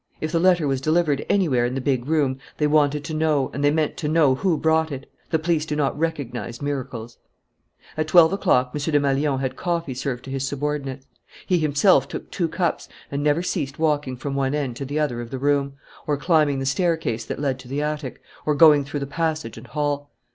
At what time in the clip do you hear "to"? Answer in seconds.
3.03-3.13, 3.97-4.07, 10.25-10.31, 14.77-14.85, 17.59-17.67